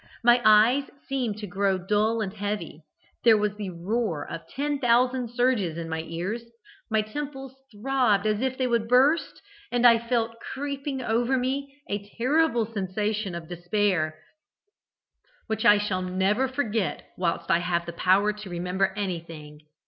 [0.23, 2.81] My eyes seemed to grow dull and heavy,
[3.23, 6.41] there was the roar of ten thousand surges in my ears,
[6.89, 12.09] my temples throbbed as if they would burst, and I felt creeping over me a
[12.17, 14.15] terrible sensation of despair,
[15.45, 19.59] which I shall never forget whilst I have power to remember anything.